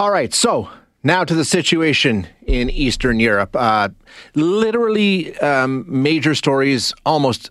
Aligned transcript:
All 0.00 0.10
right, 0.10 0.32
so 0.32 0.70
now 1.02 1.24
to 1.24 1.34
the 1.34 1.44
situation 1.44 2.26
in 2.46 2.70
Eastern 2.70 3.20
Europe. 3.20 3.54
Uh, 3.54 3.90
literally, 4.34 5.38
um, 5.40 5.84
major 5.86 6.34
stories 6.34 6.94
almost 7.04 7.50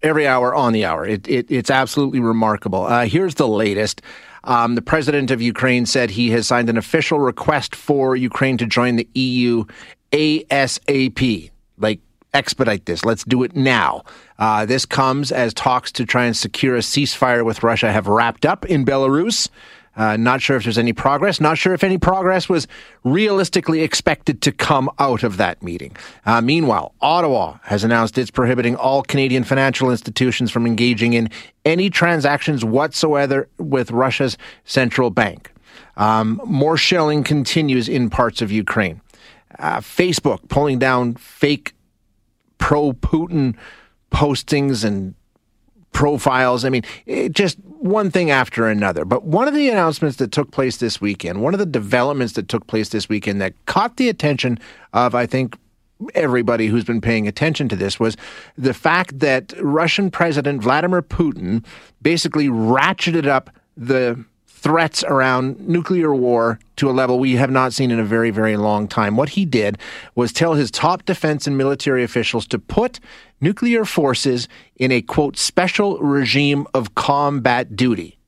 every 0.00 0.26
hour 0.26 0.54
on 0.54 0.72
the 0.72 0.86
hour. 0.86 1.04
It, 1.04 1.28
it, 1.28 1.50
it's 1.50 1.68
absolutely 1.68 2.20
remarkable. 2.20 2.84
Uh, 2.84 3.04
here's 3.04 3.34
the 3.34 3.46
latest. 3.46 4.00
Um, 4.44 4.76
the 4.76 4.80
president 4.80 5.30
of 5.30 5.42
Ukraine 5.42 5.84
said 5.84 6.08
he 6.08 6.30
has 6.30 6.46
signed 6.46 6.70
an 6.70 6.78
official 6.78 7.20
request 7.20 7.76
for 7.76 8.16
Ukraine 8.16 8.56
to 8.56 8.66
join 8.66 8.96
the 8.96 9.06
EU 9.12 9.66
ASAP. 10.10 11.50
Like, 11.76 12.00
expedite 12.32 12.86
this. 12.86 13.04
Let's 13.04 13.24
do 13.24 13.42
it 13.42 13.54
now. 13.54 14.04
Uh, 14.38 14.64
this 14.64 14.86
comes 14.86 15.32
as 15.32 15.52
talks 15.52 15.92
to 15.92 16.06
try 16.06 16.24
and 16.24 16.34
secure 16.34 16.76
a 16.76 16.80
ceasefire 16.80 17.44
with 17.44 17.62
Russia 17.62 17.92
have 17.92 18.06
wrapped 18.06 18.46
up 18.46 18.64
in 18.64 18.86
Belarus. 18.86 19.50
Uh, 19.96 20.16
not 20.16 20.40
sure 20.40 20.56
if 20.56 20.62
there's 20.62 20.78
any 20.78 20.92
progress. 20.92 21.40
Not 21.40 21.58
sure 21.58 21.74
if 21.74 21.82
any 21.82 21.98
progress 21.98 22.48
was 22.48 22.68
realistically 23.02 23.82
expected 23.82 24.40
to 24.42 24.52
come 24.52 24.88
out 24.98 25.22
of 25.22 25.36
that 25.38 25.62
meeting. 25.62 25.96
Uh, 26.24 26.40
meanwhile, 26.40 26.94
Ottawa 27.00 27.58
has 27.64 27.82
announced 27.82 28.16
it's 28.16 28.30
prohibiting 28.30 28.76
all 28.76 29.02
Canadian 29.02 29.42
financial 29.44 29.90
institutions 29.90 30.50
from 30.50 30.66
engaging 30.66 31.12
in 31.14 31.28
any 31.64 31.90
transactions 31.90 32.64
whatsoever 32.64 33.48
with 33.58 33.90
Russia's 33.90 34.38
central 34.64 35.10
bank. 35.10 35.50
Um, 35.96 36.40
more 36.44 36.76
shelling 36.76 37.24
continues 37.24 37.88
in 37.88 38.10
parts 38.10 38.40
of 38.40 38.50
Ukraine. 38.52 39.00
Uh, 39.58 39.80
Facebook 39.80 40.48
pulling 40.48 40.78
down 40.78 41.14
fake 41.16 41.74
pro 42.58 42.92
Putin 42.92 43.56
postings 44.10 44.84
and 44.84 45.14
profiles. 45.92 46.64
I 46.64 46.70
mean, 46.70 46.84
it 47.06 47.32
just 47.32 47.58
one 47.80 48.10
thing 48.10 48.30
after 48.30 48.68
another. 48.68 49.04
But 49.04 49.24
one 49.24 49.48
of 49.48 49.54
the 49.54 49.68
announcements 49.68 50.18
that 50.18 50.32
took 50.32 50.50
place 50.50 50.76
this 50.76 51.00
weekend, 51.00 51.42
one 51.42 51.54
of 51.54 51.58
the 51.58 51.66
developments 51.66 52.34
that 52.34 52.48
took 52.48 52.66
place 52.66 52.90
this 52.90 53.08
weekend 53.08 53.40
that 53.40 53.54
caught 53.66 53.96
the 53.96 54.08
attention 54.08 54.58
of, 54.92 55.14
I 55.14 55.26
think, 55.26 55.56
everybody 56.14 56.66
who's 56.66 56.84
been 56.84 57.00
paying 57.00 57.28
attention 57.28 57.68
to 57.68 57.76
this 57.76 58.00
was 58.00 58.16
the 58.56 58.74
fact 58.74 59.18
that 59.18 59.52
Russian 59.60 60.10
President 60.10 60.62
Vladimir 60.62 61.02
Putin 61.02 61.64
basically 62.02 62.48
ratcheted 62.48 63.26
up 63.26 63.50
the 63.76 64.22
threats 64.60 65.02
around 65.04 65.58
nuclear 65.66 66.14
war 66.14 66.58
to 66.76 66.90
a 66.90 66.92
level 66.92 67.18
we 67.18 67.36
have 67.36 67.50
not 67.50 67.72
seen 67.72 67.90
in 67.90 67.98
a 67.98 68.04
very, 68.04 68.30
very 68.30 68.58
long 68.58 68.86
time. 68.86 69.16
What 69.16 69.30
he 69.30 69.46
did 69.46 69.78
was 70.14 70.32
tell 70.32 70.52
his 70.52 70.70
top 70.70 71.06
defense 71.06 71.46
and 71.46 71.56
military 71.56 72.04
officials 72.04 72.46
to 72.48 72.58
put 72.58 73.00
nuclear 73.40 73.86
forces 73.86 74.48
in 74.76 74.92
a 74.92 75.00
quote 75.00 75.38
special 75.38 75.98
regime 75.98 76.66
of 76.74 76.94
combat 76.94 77.74
duty. 77.74 78.18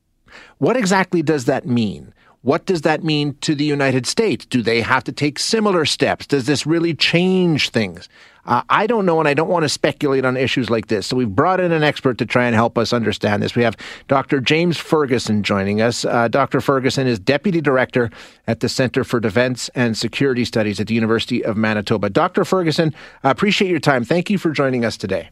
What 0.56 0.76
exactly 0.76 1.22
does 1.22 1.44
that 1.44 1.66
mean? 1.66 2.14
What 2.42 2.66
does 2.66 2.82
that 2.82 3.04
mean 3.04 3.36
to 3.42 3.54
the 3.54 3.64
United 3.64 4.04
States? 4.04 4.44
Do 4.44 4.62
they 4.62 4.80
have 4.80 5.04
to 5.04 5.12
take 5.12 5.38
similar 5.38 5.84
steps? 5.84 6.26
Does 6.26 6.46
this 6.46 6.66
really 6.66 6.92
change 6.92 7.70
things? 7.70 8.08
Uh, 8.44 8.62
I 8.68 8.88
don't 8.88 9.06
know, 9.06 9.20
and 9.20 9.28
I 9.28 9.34
don't 9.34 9.48
want 9.48 9.62
to 9.62 9.68
speculate 9.68 10.24
on 10.24 10.36
issues 10.36 10.68
like 10.68 10.88
this. 10.88 11.06
So 11.06 11.16
we've 11.16 11.28
brought 11.28 11.60
in 11.60 11.70
an 11.70 11.84
expert 11.84 12.18
to 12.18 12.26
try 12.26 12.46
and 12.46 12.56
help 12.56 12.76
us 12.76 12.92
understand 12.92 13.40
this. 13.40 13.54
We 13.54 13.62
have 13.62 13.76
Dr. 14.08 14.40
James 14.40 14.76
Ferguson 14.76 15.44
joining 15.44 15.80
us. 15.80 16.04
Uh, 16.04 16.26
Dr. 16.26 16.60
Ferguson 16.60 17.06
is 17.06 17.20
Deputy 17.20 17.60
Director 17.60 18.10
at 18.48 18.58
the 18.58 18.68
Center 18.68 19.04
for 19.04 19.20
Defense 19.20 19.70
and 19.76 19.96
Security 19.96 20.44
Studies 20.44 20.80
at 20.80 20.88
the 20.88 20.94
University 20.94 21.44
of 21.44 21.56
Manitoba. 21.56 22.10
Dr. 22.10 22.44
Ferguson, 22.44 22.92
I 23.22 23.30
appreciate 23.30 23.70
your 23.70 23.78
time. 23.78 24.04
Thank 24.04 24.30
you 24.30 24.38
for 24.38 24.50
joining 24.50 24.84
us 24.84 24.96
today. 24.96 25.30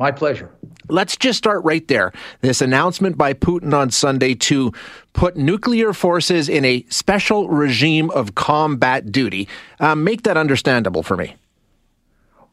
My 0.00 0.10
pleasure. 0.10 0.50
Let's 0.88 1.14
just 1.14 1.36
start 1.36 1.62
right 1.62 1.86
there. 1.86 2.12
This 2.40 2.62
announcement 2.62 3.18
by 3.18 3.34
Putin 3.34 3.74
on 3.74 3.90
Sunday 3.90 4.34
to 4.36 4.72
put 5.12 5.36
nuclear 5.36 5.92
forces 5.92 6.48
in 6.48 6.64
a 6.64 6.86
special 6.88 7.50
regime 7.50 8.08
of 8.12 8.34
combat 8.34 9.12
duty. 9.12 9.46
Um, 9.78 10.02
make 10.02 10.22
that 10.22 10.38
understandable 10.38 11.02
for 11.02 11.18
me. 11.18 11.36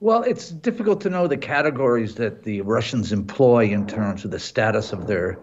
Well, 0.01 0.23
it's 0.23 0.49
difficult 0.49 0.99
to 1.01 1.09
know 1.09 1.25
the 1.27 1.37
categories 1.37 2.15
that 2.15 2.43
the 2.43 2.59
Russians 2.63 3.13
employ 3.13 3.69
in 3.69 3.87
terms 3.87 4.25
of 4.25 4.31
the 4.31 4.39
status 4.39 4.91
of 4.91 5.07
their 5.07 5.39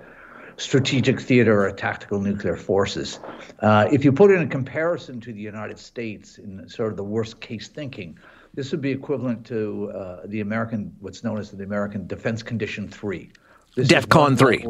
strategic 0.58 1.18
theater 1.18 1.64
or 1.64 1.72
tactical 1.72 2.20
nuclear 2.20 2.56
forces. 2.56 3.18
Uh, 3.60 3.88
if 3.90 4.04
you 4.04 4.12
put 4.12 4.30
it 4.30 4.34
in 4.34 4.42
a 4.42 4.46
comparison 4.46 5.22
to 5.22 5.32
the 5.32 5.40
United 5.40 5.78
States 5.78 6.36
in 6.36 6.68
sort 6.68 6.90
of 6.90 6.98
the 6.98 7.02
worst 7.02 7.40
case 7.40 7.68
thinking, 7.68 8.18
this 8.54 8.70
would 8.70 8.80
be 8.80 8.90
equivalent 8.90 9.44
to 9.46 9.90
uh, 9.90 10.20
the 10.26 10.40
American, 10.40 10.94
what's 11.00 11.24
known 11.24 11.38
as 11.38 11.50
the 11.50 11.64
American 11.64 12.06
Defense 12.06 12.42
Condition 12.42 12.88
3. 12.88 13.30
This 13.74 13.88
DEFCON 13.88 14.38
3. 14.38 14.66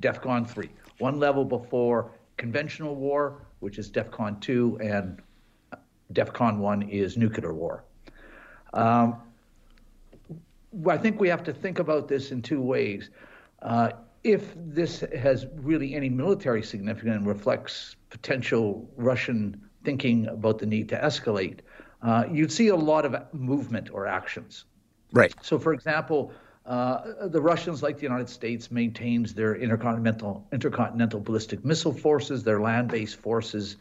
DEFCON 0.00 0.48
3. 0.48 0.68
One 0.98 1.20
level 1.20 1.44
before 1.44 2.10
conventional 2.36 2.96
war, 2.96 3.42
which 3.60 3.78
is 3.78 3.90
DEFCON 3.90 4.40
2, 4.40 4.78
and 4.82 5.22
DEFCON 6.12 6.58
1 6.58 6.82
is 6.82 7.16
nuclear 7.16 7.54
war. 7.54 7.84
Um, 8.72 9.16
I 10.88 10.98
think 10.98 11.20
we 11.20 11.28
have 11.28 11.44
to 11.44 11.52
think 11.52 11.78
about 11.78 12.08
this 12.08 12.32
in 12.32 12.42
two 12.42 12.60
ways. 12.60 13.10
Uh, 13.62 13.90
if 14.24 14.54
this 14.56 15.04
has 15.16 15.46
really 15.54 15.94
any 15.94 16.08
military 16.08 16.62
significance 16.62 17.16
and 17.16 17.26
reflects 17.26 17.94
potential 18.10 18.90
Russian 18.96 19.60
thinking 19.84 20.26
about 20.26 20.58
the 20.58 20.66
need 20.66 20.88
to 20.88 20.98
escalate, 20.98 21.60
uh, 22.04 22.24
you'd 22.30 22.52
see 22.52 22.68
a 22.68 22.76
lot 22.76 23.04
of 23.04 23.16
movement 23.32 23.90
or 23.92 24.06
actions. 24.06 24.64
Right. 25.12 25.34
So, 25.42 25.58
for 25.58 25.72
example, 25.72 26.32
uh, 26.66 27.28
the 27.28 27.40
Russians, 27.40 27.82
like 27.82 27.96
the 27.96 28.02
United 28.02 28.28
States, 28.28 28.70
maintains 28.70 29.34
their 29.34 29.56
intercontinental 29.56 30.46
intercontinental 30.52 31.20
ballistic 31.20 31.64
missile 31.64 31.92
forces, 31.92 32.44
their 32.44 32.60
land-based 32.60 33.16
forces, 33.16 33.76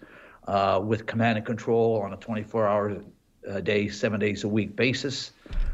uh, 0.48 0.82
with 0.84 1.06
command 1.06 1.38
and 1.38 1.46
control 1.46 2.02
on 2.02 2.14
a 2.14 2.18
24-hour 2.18 3.02
a 3.46 3.62
day, 3.62 3.90
seven 3.90 4.20
days 4.20 4.44
a 4.44 4.48
week 4.48 4.76
basis. 4.76 5.32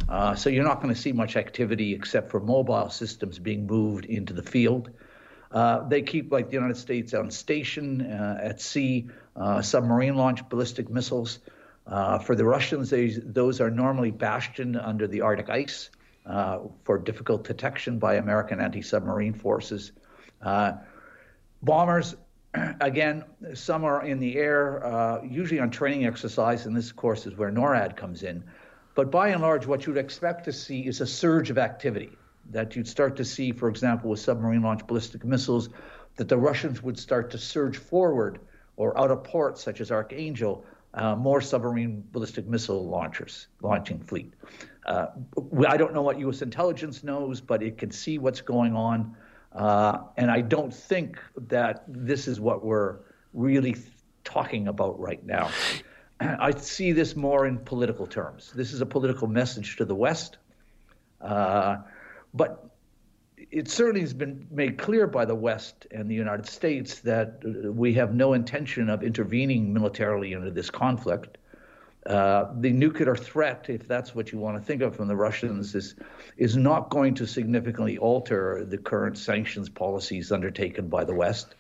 Uh, 0.07 0.35
so 0.35 0.49
you're 0.49 0.63
not 0.63 0.81
going 0.81 0.93
to 0.93 0.99
see 0.99 1.11
much 1.11 1.35
activity 1.35 1.93
except 1.93 2.31
for 2.31 2.39
mobile 2.39 2.89
systems 2.89 3.38
being 3.38 3.67
moved 3.67 4.05
into 4.05 4.33
the 4.33 4.43
field. 4.43 4.89
Uh, 5.51 5.88
they 5.88 6.01
keep, 6.01 6.31
like 6.31 6.47
the 6.47 6.53
United 6.53 6.77
States, 6.77 7.13
on 7.13 7.31
station 7.31 8.01
uh, 8.01 8.39
at 8.41 8.61
sea, 8.61 9.07
uh, 9.35 9.61
submarine 9.61 10.15
launched 10.15 10.49
ballistic 10.49 10.89
missiles. 10.89 11.39
Uh, 11.89 12.19
for 12.19 12.35
the 12.35 12.45
Russians, 12.45 12.94
those 13.25 13.59
are 13.59 13.72
normally 13.72 14.11
bastioned 14.11 14.77
under 14.77 15.07
the 15.07 15.22
Arctic 15.22 15.50
ice 15.50 15.89
uh, 16.25 16.59
for 16.83 17.00
difficult 17.00 17.44
detection 17.44 17.97
by 17.97 18.16
American 18.16 18.61
anti 18.61 18.81
submarine 18.81 19.33
forces. 19.33 19.91
bombers 21.63 22.16
again, 22.81 23.23
some 23.53 23.83
are 23.83 24.05
in 24.05 24.19
the 24.19 24.38
air, 24.38 24.85
uh, 24.85 25.22
usually 25.23 25.59
on 25.59 25.69
training 25.69 26.05
exercise, 26.05 26.66
and 26.66 26.75
this, 26.75 26.89
of 26.89 26.95
course, 26.95 27.25
is 27.25 27.35
where 27.35 27.51
NORAD 27.51 27.95
comes 27.95 28.23
in. 28.23 28.44
But 28.95 29.11
by 29.11 29.29
and 29.29 29.41
large, 29.41 29.66
what 29.66 29.85
you'd 29.85 29.97
expect 29.97 30.45
to 30.45 30.53
see 30.53 30.85
is 30.85 31.01
a 31.01 31.07
surge 31.07 31.50
of 31.50 31.57
activity 31.57 32.11
that 32.51 32.75
you'd 32.75 32.88
start 32.88 33.16
to 33.17 33.25
see, 33.25 33.51
for 33.51 33.69
example, 33.69 34.09
with 34.09 34.19
submarine 34.19 34.61
launched 34.61 34.88
ballistic 34.88 35.23
missiles, 35.23 35.69
that 36.16 36.27
the 36.27 36.38
Russians 36.38 36.81
would 36.81 36.97
start 36.97 37.31
to 37.31 37.38
surge 37.38 37.77
forward 37.77 38.39
or 38.75 38.97
out 38.97 39.11
of 39.11 39.23
ports 39.23 39.63
such 39.63 39.79
as 39.79 39.91
Archangel, 39.91 40.66
uh, 40.94 41.16
more 41.16 41.41
submarine 41.41 42.03
ballistic 42.11 42.47
missile 42.47 42.88
launchers, 42.88 43.47
launching 43.61 44.00
fleet. 44.00 44.33
Uh, 44.85 45.07
I 45.67 45.77
don't 45.77 45.94
know 45.94 46.01
what 46.01 46.19
U.S. 46.19 46.41
intelligence 46.41 47.03
knows, 47.03 47.41
but 47.41 47.61
it 47.61 47.77
can 47.77 47.91
see 47.91 48.17
what's 48.17 48.41
going 48.41 48.75
on. 48.75 49.16
Uh, 49.53 50.00
and 50.17 50.31
I 50.31 50.41
don't 50.41 50.73
think 50.73 51.19
that 51.47 51.83
this 51.88 52.27
is 52.27 52.39
what 52.39 52.63
we're 52.63 52.97
really 53.33 53.75
talking 54.23 54.67
about 54.67 55.00
right 55.00 55.23
now. 55.25 55.50
I 56.19 56.51
see 56.51 56.91
this 56.91 57.16
more 57.16 57.45
in 57.45 57.59
political 57.59 58.07
terms. 58.07 58.51
This 58.53 58.73
is 58.73 58.81
a 58.81 58.85
political 58.85 59.27
message 59.27 59.77
to 59.77 59.85
the 59.85 59.95
West. 59.95 60.38
Uh, 61.21 61.77
but 62.33 62.69
it 63.51 63.67
certainly 63.67 64.01
has 64.01 64.13
been 64.13 64.45
made 64.51 64.77
clear 64.77 65.07
by 65.07 65.25
the 65.25 65.35
West 65.35 65.87
and 65.91 66.09
the 66.09 66.15
United 66.15 66.45
States 66.45 66.99
that 66.99 67.41
we 67.43 67.93
have 67.93 68.13
no 68.13 68.33
intention 68.33 68.89
of 68.89 69.01
intervening 69.01 69.74
militarily 69.74 70.33
into 70.33 70.51
this 70.51 70.69
conflict. 70.69 71.38
Uh, 72.06 72.45
the 72.59 72.71
nuclear 72.71 73.15
threat, 73.15 73.65
if 73.68 73.88
that's 73.88 74.15
what 74.15 74.31
you 74.31 74.38
want 74.39 74.57
to 74.57 74.63
think 74.63 74.81
of 74.81 74.95
from 74.95 75.07
the 75.07 75.15
Russians, 75.15 75.75
is 75.75 75.95
is 76.38 76.56
not 76.56 76.89
going 76.89 77.13
to 77.15 77.27
significantly 77.27 77.97
alter 77.97 78.65
the 78.65 78.77
current 78.77 79.18
sanctions 79.18 79.68
policies 79.68 80.31
undertaken 80.31 80.88
by 80.88 81.03
the 81.03 81.13
West. 81.13 81.56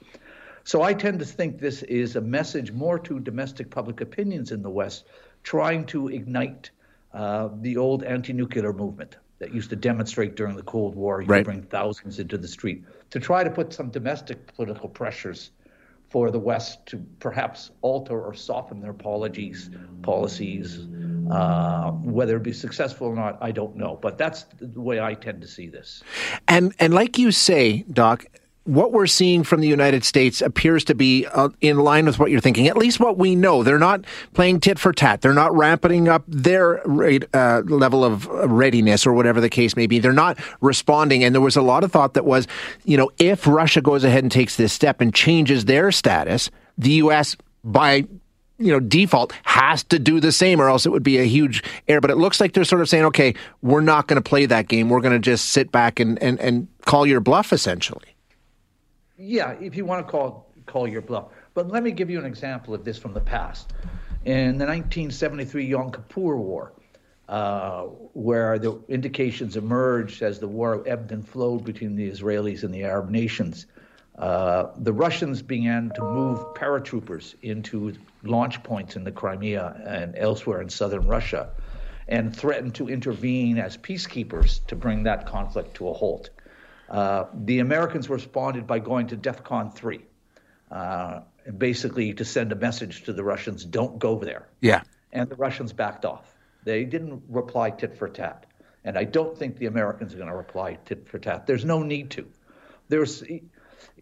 So 0.63 0.81
I 0.81 0.93
tend 0.93 1.19
to 1.19 1.25
think 1.25 1.59
this 1.59 1.83
is 1.83 2.15
a 2.15 2.21
message 2.21 2.71
more 2.71 2.99
to 2.99 3.19
domestic 3.19 3.69
public 3.69 3.99
opinions 4.01 4.51
in 4.51 4.61
the 4.61 4.69
West, 4.69 5.05
trying 5.43 5.85
to 5.87 6.07
ignite 6.07 6.69
uh, 7.13 7.49
the 7.61 7.77
old 7.77 8.03
anti-nuclear 8.03 8.71
movement 8.71 9.17
that 9.39 9.53
used 9.53 9.69
to 9.69 9.75
demonstrate 9.75 10.35
during 10.35 10.55
the 10.55 10.63
Cold 10.63 10.95
War. 10.95 11.21
You 11.21 11.27
right. 11.27 11.43
bring 11.43 11.63
thousands 11.63 12.19
into 12.19 12.37
the 12.37 12.47
street 12.47 12.83
to 13.09 13.19
try 13.19 13.43
to 13.43 13.49
put 13.49 13.73
some 13.73 13.89
domestic 13.89 14.53
political 14.53 14.87
pressures 14.89 15.51
for 16.09 16.31
the 16.31 16.39
West 16.39 16.85
to 16.87 16.97
perhaps 17.19 17.71
alter 17.81 18.19
or 18.19 18.33
soften 18.33 18.81
their 18.81 18.91
apologies, 18.91 19.69
policies. 20.01 20.87
Uh, 21.31 21.91
whether 21.91 22.37
it 22.37 22.43
be 22.43 22.51
successful 22.53 23.07
or 23.07 23.15
not, 23.15 23.37
I 23.39 23.51
don't 23.51 23.75
know. 23.75 23.99
But 24.01 24.17
that's 24.17 24.45
the 24.59 24.81
way 24.81 24.99
I 24.99 25.13
tend 25.13 25.41
to 25.41 25.47
see 25.47 25.67
this. 25.67 26.03
And 26.47 26.73
and 26.79 26.93
like 26.93 27.19
you 27.19 27.31
say, 27.31 27.83
Doc, 27.83 28.25
what 28.69 28.91
we're 28.91 29.07
seeing 29.07 29.43
from 29.43 29.61
the 29.61 29.67
United 29.67 30.03
States 30.03 30.41
appears 30.41 30.83
to 30.83 30.93
be 30.93 31.25
uh, 31.25 31.49
in 31.59 31.79
line 31.79 32.05
with 32.05 32.19
what 32.19 32.29
you're 32.29 32.39
thinking. 32.39 32.67
At 32.67 32.77
least 32.77 32.99
what 32.99 33.17
we 33.17 33.35
know. 33.35 33.63
They're 33.63 33.79
not 33.79 34.05
playing 34.33 34.59
tit 34.59 34.77
for 34.77 34.93
tat. 34.93 35.21
They're 35.21 35.33
not 35.33 35.55
ramping 35.55 36.07
up 36.07 36.23
their 36.27 36.79
rate, 36.85 37.25
uh, 37.33 37.63
level 37.65 38.05
of 38.05 38.27
readiness 38.27 39.07
or 39.07 39.13
whatever 39.13 39.41
the 39.41 39.49
case 39.49 39.75
may 39.75 39.87
be. 39.87 39.97
They're 39.97 40.13
not 40.13 40.37
responding. 40.61 41.23
And 41.23 41.33
there 41.33 41.41
was 41.41 41.55
a 41.55 41.63
lot 41.63 41.83
of 41.83 41.91
thought 41.91 42.13
that 42.13 42.25
was, 42.25 42.47
you 42.85 42.95
know, 42.95 43.09
if 43.17 43.47
Russia 43.47 43.81
goes 43.81 44.03
ahead 44.03 44.23
and 44.23 44.31
takes 44.31 44.55
this 44.55 44.71
step 44.71 45.01
and 45.01 45.15
changes 45.15 45.65
their 45.65 45.91
status, 45.91 46.51
the 46.77 46.91
U.S. 46.91 47.35
by 47.63 48.05
you 48.59 48.71
know, 48.71 48.79
default 48.79 49.31
has 49.43 49.83
to 49.85 49.97
do 49.97 50.19
the 50.19 50.33
same, 50.33 50.61
or 50.61 50.69
else 50.69 50.85
it 50.85 50.89
would 50.89 51.01
be 51.01 51.17
a 51.17 51.23
huge 51.23 51.63
error. 51.87 52.01
But 52.01 52.11
it 52.11 52.17
looks 52.17 52.39
like 52.39 52.53
they're 52.53 52.65
sort 52.65 52.81
of 52.81 52.89
saying, 52.89 53.05
okay, 53.05 53.33
we're 53.63 53.81
not 53.81 54.07
going 54.07 54.21
to 54.21 54.29
play 54.29 54.45
that 54.45 54.67
game. 54.67 54.89
We're 54.89 55.01
going 55.01 55.13
to 55.13 55.19
just 55.19 55.47
sit 55.47 55.71
back 55.71 55.99
and, 55.99 56.21
and, 56.21 56.39
and 56.39 56.67
call 56.85 57.07
your 57.07 57.21
bluff, 57.21 57.51
essentially. 57.53 58.15
Yeah, 59.21 59.51
if 59.59 59.75
you 59.75 59.83
want 59.83 60.05
to 60.07 60.09
call 60.09 60.47
call 60.65 60.87
your 60.87 61.01
bluff. 61.01 61.25
But 61.53 61.67
let 61.67 61.83
me 61.83 61.91
give 61.91 62.09
you 62.09 62.19
an 62.19 62.25
example 62.25 62.73
of 62.73 62.85
this 62.85 62.97
from 62.97 63.13
the 63.13 63.19
past. 63.19 63.73
In 64.23 64.57
the 64.57 64.65
1973 64.65 65.65
Yom 65.65 65.91
Kippur 65.91 66.37
War, 66.37 66.71
uh, 67.27 67.81
where 68.13 68.57
the 68.59 68.79
indications 68.87 69.57
emerged 69.57 70.21
as 70.21 70.39
the 70.39 70.47
war 70.47 70.83
ebbed 70.87 71.11
and 71.11 71.27
flowed 71.27 71.65
between 71.65 71.95
the 71.95 72.09
Israelis 72.09 72.63
and 72.63 72.73
the 72.73 72.83
Arab 72.83 73.09
nations, 73.09 73.65
uh, 74.17 74.67
the 74.77 74.93
Russians 74.93 75.41
began 75.41 75.91
to 75.95 76.01
move 76.01 76.39
paratroopers 76.55 77.35
into 77.41 77.93
launch 78.23 78.63
points 78.63 78.95
in 78.95 79.03
the 79.03 79.11
Crimea 79.11 79.81
and 79.85 80.15
elsewhere 80.17 80.61
in 80.61 80.69
southern 80.69 81.07
Russia 81.07 81.49
and 82.07 82.33
threatened 82.33 82.75
to 82.75 82.87
intervene 82.87 83.57
as 83.57 83.75
peacekeepers 83.75 84.65
to 84.67 84.75
bring 84.75 85.03
that 85.03 85.25
conflict 85.25 85.75
to 85.75 85.89
a 85.89 85.93
halt. 85.93 86.29
Uh, 86.89 87.25
the 87.33 87.59
Americans 87.59 88.09
responded 88.09 88.65
by 88.65 88.79
going 88.79 89.07
to 89.07 89.17
DEFCON 89.17 89.73
3, 89.73 90.05
uh, 90.71 91.21
basically 91.57 92.13
to 92.13 92.25
send 92.25 92.51
a 92.51 92.55
message 92.55 93.03
to 93.03 93.13
the 93.13 93.23
Russians 93.23 93.63
don't 93.63 93.99
go 93.99 94.17
there. 94.17 94.47
Yeah. 94.61 94.81
And 95.11 95.29
the 95.29 95.35
Russians 95.35 95.71
backed 95.73 96.05
off. 96.05 96.35
They 96.63 96.85
didn't 96.85 97.23
reply 97.29 97.69
tit 97.71 97.97
for 97.97 98.09
tat. 98.09 98.45
And 98.83 98.97
I 98.97 99.03
don't 99.03 99.37
think 99.37 99.57
the 99.57 99.67
Americans 99.67 100.13
are 100.13 100.17
going 100.17 100.29
to 100.29 100.35
reply 100.35 100.77
tit 100.85 101.07
for 101.07 101.19
tat. 101.19 101.45
There's 101.45 101.65
no 101.65 101.83
need 101.83 102.11
to. 102.11 102.27
There's 102.87 103.23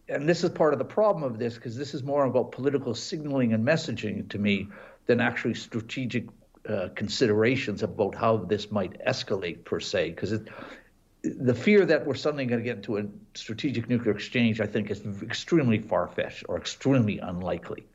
and 0.10 0.28
this 0.28 0.44
is 0.44 0.50
part 0.52 0.74
of 0.74 0.80
the 0.80 0.86
problem 0.86 1.24
of 1.24 1.38
this 1.38 1.56
because 1.56 1.76
this 1.76 1.94
is 1.94 2.04
more 2.04 2.26
about 2.26 2.52
political 2.52 2.94
signaling 2.96 3.54
and 3.54 3.68
messaging 3.68 4.30
to 4.30 4.38
me 4.38 4.68
than 5.06 5.20
actually 5.20 5.54
strategic 5.54 6.28
uh, 6.68 6.90
considerations 6.96 7.84
about 7.84 8.16
how 8.16 8.38
this 8.38 8.72
might 8.72 9.06
escalate 9.06 9.66
per 9.66 9.80
se. 9.80 10.12
Because 10.12 10.34
the 11.36 11.54
fear 11.54 11.86
that 11.86 12.06
we're 12.06 12.16
suddenly 12.16 12.46
going 12.46 12.60
to 12.60 12.64
get 12.64 12.78
into 12.78 12.98
a 12.98 13.06
strategic 13.34 13.90
nuclear 13.90 14.14
exchange, 14.14 14.62
I 14.62 14.68
think, 14.68 14.92
is 14.92 15.02
extremely 15.22 15.80
far 15.80 16.08
fetched 16.08 16.46
or 16.48 16.58
extremely 16.58 17.20
unlikely. 17.20 17.86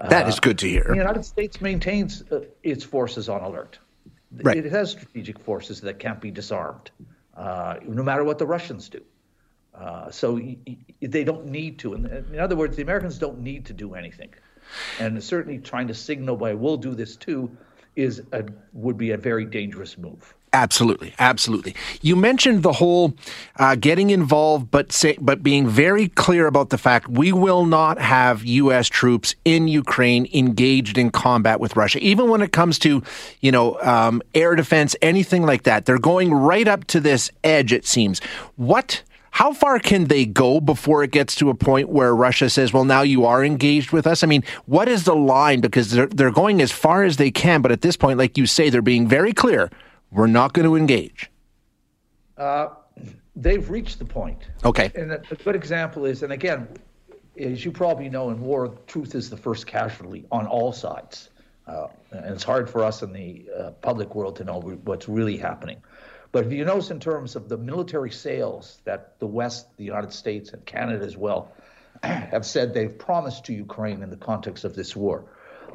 That 0.00 0.26
uh, 0.26 0.28
is 0.28 0.40
good 0.40 0.58
to 0.58 0.68
hear. 0.68 0.84
The 0.88 0.96
United 0.96 1.24
States 1.24 1.60
maintains 1.60 2.22
uh, 2.30 2.40
its 2.62 2.84
forces 2.84 3.28
on 3.28 3.42
alert. 3.42 3.78
Right. 4.30 4.56
It 4.56 4.70
has 4.70 4.92
strategic 4.92 5.38
forces 5.38 5.80
that 5.80 5.98
can't 5.98 6.20
be 6.20 6.30
disarmed, 6.30 6.90
uh, 7.36 7.76
no 7.86 8.02
matter 8.02 8.24
what 8.24 8.38
the 8.38 8.46
Russians 8.46 8.88
do. 8.88 9.02
Uh, 9.74 10.10
so 10.10 10.40
they 11.00 11.24
don't 11.24 11.46
need 11.46 11.78
to. 11.78 11.94
In 11.94 12.38
other 12.38 12.56
words, 12.56 12.76
the 12.76 12.82
Americans 12.82 13.18
don't 13.18 13.40
need 13.40 13.66
to 13.66 13.72
do 13.72 13.94
anything. 13.94 14.34
And 14.98 15.22
certainly 15.22 15.58
trying 15.58 15.88
to 15.88 15.94
signal 15.94 16.36
by 16.36 16.54
we'll 16.54 16.76
do 16.76 16.94
this 16.94 17.16
too 17.16 17.56
is 17.96 18.22
a, 18.32 18.44
would 18.72 18.98
be 18.98 19.12
a 19.12 19.16
very 19.16 19.44
dangerous 19.44 19.96
move. 19.96 20.34
Absolutely, 20.52 21.14
absolutely. 21.18 21.74
You 22.00 22.16
mentioned 22.16 22.62
the 22.62 22.72
whole 22.72 23.14
uh, 23.56 23.74
getting 23.74 24.10
involved, 24.10 24.70
but 24.70 24.92
say, 24.92 25.16
but 25.20 25.42
being 25.42 25.68
very 25.68 26.08
clear 26.08 26.46
about 26.46 26.70
the 26.70 26.78
fact 26.78 27.08
we 27.08 27.32
will 27.32 27.66
not 27.66 27.98
have 27.98 28.44
U.S. 28.44 28.88
troops 28.88 29.34
in 29.44 29.68
Ukraine 29.68 30.28
engaged 30.32 30.96
in 30.96 31.10
combat 31.10 31.60
with 31.60 31.76
Russia, 31.76 31.98
even 31.98 32.28
when 32.28 32.40
it 32.40 32.52
comes 32.52 32.78
to 32.80 33.02
you 33.40 33.52
know 33.52 33.78
um, 33.82 34.22
air 34.34 34.54
defense, 34.54 34.96
anything 35.02 35.42
like 35.42 35.64
that. 35.64 35.84
They're 35.84 35.98
going 35.98 36.32
right 36.32 36.66
up 36.66 36.84
to 36.86 37.00
this 37.00 37.30
edge. 37.44 37.72
It 37.72 37.86
seems. 37.86 38.20
What 38.56 39.02
how 39.30 39.52
far 39.52 39.78
can 39.78 40.06
they 40.06 40.26
go 40.26 40.60
before 40.60 41.04
it 41.04 41.12
gets 41.12 41.34
to 41.36 41.50
a 41.50 41.54
point 41.54 41.88
where 41.90 42.12
Russia 42.14 42.50
says, 42.50 42.72
well, 42.72 42.84
now 42.84 43.02
you 43.02 43.24
are 43.24 43.44
engaged 43.44 43.92
with 43.92 44.06
us? 44.06 44.24
I 44.24 44.26
mean, 44.26 44.42
what 44.66 44.88
is 44.88 45.04
the 45.04 45.14
line? 45.14 45.60
Because 45.60 45.92
they're, 45.92 46.06
they're 46.06 46.32
going 46.32 46.60
as 46.60 46.72
far 46.72 47.04
as 47.04 47.18
they 47.18 47.30
can, 47.30 47.62
but 47.62 47.70
at 47.70 47.82
this 47.82 47.96
point, 47.96 48.18
like 48.18 48.36
you 48.36 48.46
say, 48.46 48.68
they're 48.68 48.82
being 48.82 49.06
very 49.06 49.32
clear 49.32 49.70
we're 50.10 50.26
not 50.26 50.52
going 50.52 50.66
to 50.66 50.76
engage. 50.76 51.30
Uh, 52.36 52.68
they've 53.36 53.68
reached 53.68 53.98
the 53.98 54.04
point. 54.04 54.38
Okay. 54.64 54.90
And 54.94 55.12
a, 55.12 55.18
good 55.44 55.56
example 55.56 56.04
is, 56.04 56.22
and 56.22 56.32
again, 56.32 56.68
as 57.38 57.64
you 57.64 57.70
probably 57.72 58.08
know, 58.08 58.30
in 58.30 58.40
war, 58.40 58.74
truth 58.86 59.14
is 59.14 59.30
the 59.30 59.36
first 59.36 59.66
casualty 59.66 60.26
on 60.30 60.46
all 60.46 60.72
sides. 60.72 61.30
Uh, 61.66 61.88
and 62.10 62.34
it's 62.34 62.44
hard 62.44 62.70
for 62.70 62.82
us 62.82 63.02
in 63.02 63.12
the 63.12 63.46
uh, 63.56 63.70
public 63.82 64.14
world 64.14 64.36
to 64.36 64.44
know 64.44 64.60
what's 64.60 65.08
really 65.08 65.36
happening. 65.36 65.78
But 66.32 66.46
if 66.46 66.52
you 66.52 66.64
notice 66.64 66.90
in 66.90 67.00
terms 67.00 67.36
of 67.36 67.48
the 67.48 67.56
military 67.56 68.10
sales 68.10 68.80
that 68.84 69.18
the 69.18 69.26
West, 69.26 69.76
the 69.76 69.84
United 69.84 70.12
States, 70.12 70.52
and 70.52 70.64
Canada 70.64 71.04
as 71.04 71.16
well, 71.16 71.52
have 72.02 72.46
said 72.46 72.74
they've 72.74 72.96
promised 72.96 73.44
to 73.46 73.52
Ukraine 73.54 74.02
in 74.02 74.10
the 74.10 74.16
context 74.16 74.64
of 74.64 74.74
this 74.74 74.94
war, 74.94 75.24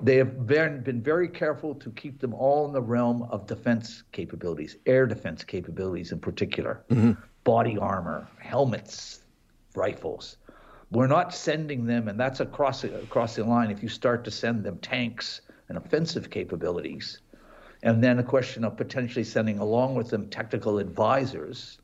they 0.04 0.18
have 0.18 0.46
been, 0.46 0.82
been 0.82 1.02
very 1.02 1.30
careful 1.30 1.74
to 1.76 1.90
keep 1.92 2.20
them 2.20 2.34
all 2.34 2.66
in 2.66 2.74
the 2.74 2.82
realm 2.82 3.24
of 3.24 3.48
defense 3.48 4.04
capabilities, 4.12 4.76
air 4.86 5.06
defense 5.06 5.44
capabilities 5.46 6.12
in 6.12 6.20
particular, 6.20 6.84
mm-hmm. 6.90 7.14
body 7.46 7.78
armor, 7.78 8.28
helmets, 8.38 9.22
rifles. 9.76 10.38
We're 10.92 11.08
not 11.08 11.34
sending 11.34 11.86
them, 11.86 12.10
and 12.10 12.20
that's 12.20 12.42
across 12.42 12.84
across 12.84 13.36
the 13.36 13.46
line. 13.46 13.72
If 13.72 13.82
you 13.82 13.90
start 13.90 14.24
to 14.26 14.32
send 14.32 14.64
them 14.64 14.78
tanks 14.80 15.42
and 15.70 15.78
offensive 15.78 16.30
capabilities, 16.30 17.22
and 17.82 18.04
then 18.04 18.20
a 18.20 18.24
question 18.24 18.64
of 18.64 18.78
potentially 18.78 19.24
sending 19.24 19.60
along 19.60 19.96
with 19.96 20.10
them 20.10 20.30
technical 20.30 20.80
advisors, 20.80 21.80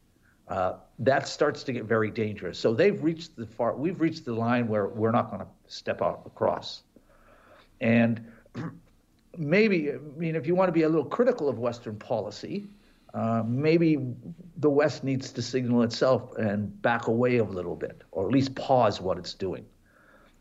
uh, 0.49 0.73
that 0.99 1.27
starts 1.27 1.63
to 1.63 1.71
get 1.71 1.85
very 1.85 2.11
dangerous. 2.11 2.59
So 2.59 2.73
they've 2.73 3.01
reached 3.01 3.35
the 3.35 3.45
far, 3.45 3.75
we've 3.75 4.01
reached 4.01 4.25
the 4.25 4.33
line 4.33 4.67
where 4.67 4.87
we're 4.87 5.11
not 5.11 5.31
going 5.31 5.41
to 5.41 5.47
step 5.67 6.01
out 6.01 6.23
across. 6.25 6.83
And 7.81 8.25
maybe, 9.37 9.91
I 9.91 9.97
mean, 10.17 10.35
if 10.35 10.47
you 10.47 10.55
want 10.55 10.69
to 10.69 10.73
be 10.73 10.83
a 10.83 10.89
little 10.89 11.05
critical 11.05 11.49
of 11.49 11.59
Western 11.59 11.97
policy, 11.97 12.67
uh, 13.13 13.43
maybe 13.45 13.97
the 14.57 14.69
West 14.69 15.03
needs 15.03 15.31
to 15.31 15.41
signal 15.41 15.81
itself 15.83 16.35
and 16.37 16.81
back 16.81 17.07
away 17.07 17.37
a 17.37 17.43
little 17.43 17.75
bit, 17.75 18.03
or 18.11 18.27
at 18.27 18.31
least 18.31 18.55
pause 18.55 19.01
what 19.01 19.17
it's 19.17 19.33
doing. 19.33 19.65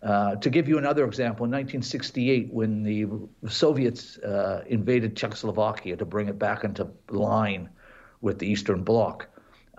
Uh, 0.03 0.37
to 0.37 0.51
give 0.51 0.69
you 0.69 0.79
another 0.79 1.05
example, 1.05 1.45
in 1.45 1.51
1968, 1.51 2.53
when 2.53 2.83
the 2.85 3.07
Soviets 3.49 4.19
uh, 4.19 4.63
invaded 4.69 5.17
Czechoslovakia 5.17 5.97
to 5.97 6.05
bring 6.05 6.29
it 6.29 6.39
back 6.39 6.63
into 6.63 6.89
line 7.11 7.69
with 8.21 8.39
the 8.39 8.47
Eastern 8.47 8.85
Bloc, 8.85 9.27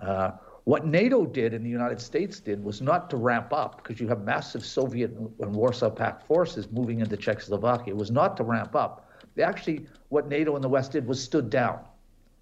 uh, 0.00 0.32
what 0.70 0.86
NATO 0.86 1.26
did 1.26 1.52
and 1.52 1.66
the 1.66 1.68
United 1.68 2.00
States 2.00 2.38
did 2.38 2.62
was 2.62 2.80
not 2.80 3.10
to 3.10 3.16
ramp 3.16 3.52
up, 3.52 3.82
because 3.82 4.00
you 4.00 4.06
have 4.06 4.22
massive 4.22 4.64
Soviet 4.64 5.10
and 5.40 5.52
Warsaw 5.52 5.90
Pact 5.90 6.24
forces 6.28 6.70
moving 6.70 7.00
into 7.00 7.16
Czechoslovakia. 7.16 7.92
It 7.92 7.96
was 7.96 8.12
not 8.12 8.36
to 8.36 8.44
ramp 8.44 8.76
up. 8.76 9.10
They 9.34 9.42
actually, 9.42 9.86
what 10.10 10.28
NATO 10.28 10.54
and 10.54 10.62
the 10.62 10.68
West 10.68 10.92
did 10.92 11.08
was 11.08 11.20
stood 11.20 11.50
down. 11.50 11.80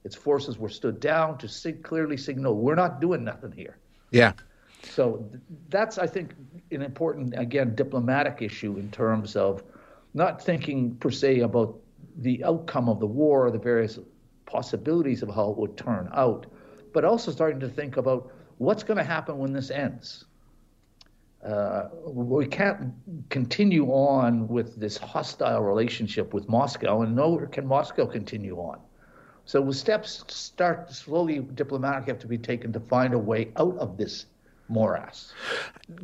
Its 0.05 0.15
forces 0.15 0.59
were 0.59 0.69
stood 0.69 1.01
down 1.01 1.39
to 1.39 1.49
sig- 1.49 1.83
clearly 1.83 2.19
signal, 2.19 2.55
we're 2.55 2.75
not 2.75 3.01
doing 3.01 3.25
nothing 3.25 3.51
here. 3.51 3.79
Yeah. 4.11 4.35
So 4.83 5.27
that's, 5.71 5.97
I 5.97 6.07
think, 6.07 6.35
an 6.71 6.83
important, 6.83 7.33
again, 7.35 7.75
diplomatic 7.75 8.43
issue 8.43 8.77
in 8.77 8.91
terms 8.91 9.37
of 9.37 9.63
not 10.13 10.45
thinking 10.45 10.97
per 10.97 11.11
se 11.11 11.41
about 11.41 11.81
the 12.19 12.45
outcome 12.45 12.91
of 12.91 13.01
the 13.01 13.07
war 13.07 13.47
or 13.47 13.51
the 13.51 13.59
various 13.59 13.99
possibilities 14.45 15.23
of 15.23 15.31
how 15.35 15.51
it 15.51 15.57
would 15.57 15.79
turn 15.79 16.11
out, 16.13 16.45
but 16.93 17.05
also 17.05 17.31
starting 17.31 17.61
to 17.61 17.69
think 17.69 17.97
about 17.97 18.33
what's 18.59 18.83
going 18.83 18.99
to 18.99 19.05
happen 19.05 19.39
when 19.39 19.53
this 19.53 19.71
ends. 19.71 20.25
Uh, 21.45 21.89
we 22.05 22.47
can't 22.47 22.93
continue 23.31 23.87
on 23.87 24.49
with 24.49 24.77
this 24.77 24.97
hostile 24.97 25.63
relationship 25.63 26.35
with 26.35 26.49
Moscow, 26.49 27.03
and 27.03 27.15
nor 27.15 27.47
can 27.47 27.67
Moscow 27.67 28.07
continue 28.07 28.57
on. 28.57 28.81
So 29.45 29.71
steps 29.71 30.25
start 30.29 30.93
slowly 30.93 31.39
diplomatic 31.39 32.09
have 32.09 32.19
to 32.19 32.27
be 32.27 32.39
taken 32.39 32.73
to 32.73 32.81
find 32.81 33.15
a 33.15 33.19
way 33.19 33.53
out 33.57 33.79
of 33.79 33.97
this 33.97 34.27
morass. 34.69 35.33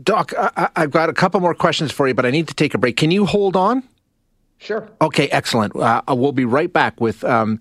Doc, 0.03 0.33
I, 0.39 0.71
have 0.77 0.91
got 0.91 1.11
a 1.11 1.13
couple 1.13 1.41
more 1.41 1.55
questions 1.55 1.93
for 1.93 2.09
you, 2.09 2.15
but 2.15 2.25
I 2.25 2.31
need 2.31 2.49
to 2.49 2.55
take 2.55 2.73
a 2.73 2.79
break. 2.79 2.97
Can 2.97 3.11
you 3.11 3.27
hold 3.27 3.57
on? 3.57 3.83
Sure. 4.59 4.89
Okay, 5.03 5.29
excellent. 5.29 5.77
Uh, 5.77 6.01
we'll 6.09 6.33
be 6.33 6.47
right 6.47 6.73
back 6.73 7.01
with 7.01 7.23
um, 7.25 7.61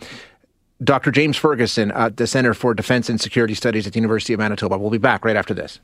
Dr. 0.83 1.11
James 1.11 1.37
Ferguson 1.37 1.91
at 1.91 2.17
the 2.17 2.27
Center 2.27 2.53
for 2.53 2.73
Defense 2.73 3.09
and 3.09 3.21
Security 3.21 3.53
Studies 3.53 3.87
at 3.87 3.93
the 3.93 3.97
University 3.99 4.33
of 4.33 4.39
Manitoba. 4.39 4.77
We'll 4.77 4.89
be 4.89 4.97
back 4.97 5.23
right 5.23 5.35
after 5.35 5.53
this. 5.53 5.79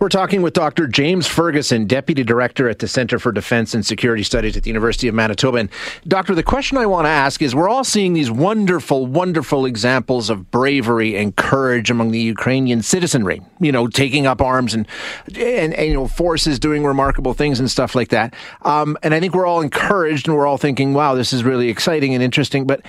We're 0.00 0.08
talking 0.08 0.42
with 0.42 0.54
Dr. 0.54 0.86
James 0.86 1.26
Ferguson, 1.26 1.86
Deputy 1.86 2.22
Director 2.22 2.68
at 2.68 2.78
the 2.78 2.86
Center 2.86 3.18
for 3.18 3.32
Defense 3.32 3.74
and 3.74 3.84
Security 3.84 4.22
Studies 4.22 4.56
at 4.56 4.62
the 4.62 4.70
University 4.70 5.08
of 5.08 5.14
Manitoba. 5.16 5.58
And, 5.58 5.70
Doctor, 6.06 6.36
the 6.36 6.44
question 6.44 6.78
I 6.78 6.86
want 6.86 7.06
to 7.06 7.10
ask 7.10 7.42
is 7.42 7.52
we're 7.52 7.68
all 7.68 7.82
seeing 7.82 8.12
these 8.12 8.30
wonderful, 8.30 9.06
wonderful 9.06 9.66
examples 9.66 10.30
of 10.30 10.52
bravery 10.52 11.16
and 11.16 11.34
courage 11.34 11.90
among 11.90 12.12
the 12.12 12.20
Ukrainian 12.20 12.80
citizenry, 12.80 13.42
you 13.58 13.72
know, 13.72 13.88
taking 13.88 14.24
up 14.24 14.40
arms 14.40 14.72
and, 14.72 14.86
and, 15.34 15.74
and 15.74 15.88
you 15.88 15.94
know, 15.94 16.06
forces 16.06 16.60
doing 16.60 16.84
remarkable 16.84 17.34
things 17.34 17.58
and 17.58 17.68
stuff 17.68 17.96
like 17.96 18.10
that. 18.10 18.34
Um, 18.62 18.96
and 19.02 19.14
I 19.14 19.18
think 19.18 19.34
we're 19.34 19.46
all 19.46 19.60
encouraged 19.60 20.28
and 20.28 20.36
we're 20.36 20.46
all 20.46 20.58
thinking, 20.58 20.94
wow, 20.94 21.16
this 21.16 21.32
is 21.32 21.42
really 21.42 21.70
exciting 21.70 22.14
and 22.14 22.22
interesting. 22.22 22.68
But 22.68 22.82